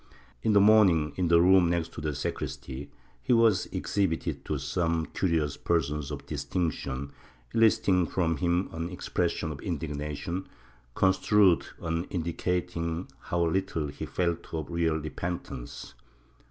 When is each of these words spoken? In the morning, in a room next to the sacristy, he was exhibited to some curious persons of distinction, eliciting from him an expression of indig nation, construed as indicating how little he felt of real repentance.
In 0.41 0.53
the 0.53 0.59
morning, 0.59 1.13
in 1.15 1.31
a 1.31 1.39
room 1.39 1.69
next 1.69 1.93
to 1.93 2.01
the 2.01 2.15
sacristy, 2.15 2.89
he 3.21 3.33
was 3.33 3.67
exhibited 3.67 4.43
to 4.45 4.57
some 4.57 5.05
curious 5.05 5.57
persons 5.57 6.09
of 6.09 6.25
distinction, 6.25 7.11
eliciting 7.53 8.07
from 8.07 8.37
him 8.37 8.67
an 8.71 8.89
expression 8.89 9.51
of 9.51 9.59
indig 9.59 9.93
nation, 9.95 10.49
construed 10.95 11.67
as 11.85 12.03
indicating 12.09 13.09
how 13.19 13.45
little 13.45 13.89
he 13.89 14.07
felt 14.07 14.51
of 14.55 14.71
real 14.71 14.95
repentance. 14.95 15.93